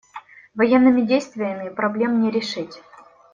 Военными 0.55 1.01
действиями 1.03 1.69
проблем 1.69 2.21
не 2.23 2.31
решить. 2.31 2.81